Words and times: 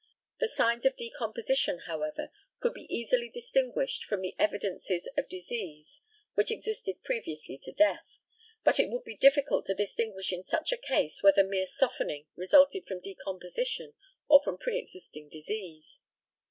The 0.39 0.47
signs 0.47 0.83
of 0.87 0.95
decomposition, 0.95 1.81
however, 1.85 2.31
could 2.59 2.73
be 2.73 2.87
easily 2.91 3.29
distinguished 3.29 4.03
from 4.03 4.21
the 4.21 4.33
evidences 4.39 5.07
of 5.15 5.29
disease 5.29 6.01
which 6.33 6.49
existed 6.49 7.03
previously 7.03 7.55
to 7.59 7.71
death; 7.71 8.17
but 8.63 8.79
it 8.79 8.89
would 8.89 9.03
be 9.03 9.15
difficult 9.15 9.67
to 9.67 9.75
distinguish 9.75 10.33
in 10.33 10.43
such 10.43 10.71
a 10.71 10.75
case 10.77 11.21
whether 11.21 11.43
mere 11.43 11.67
softening 11.67 12.25
resulted 12.35 12.87
from 12.87 12.99
decomposition 13.01 13.93
or 14.27 14.41
from 14.41 14.57
pre 14.57 14.79
existing 14.79 15.29
disease. 15.29 15.99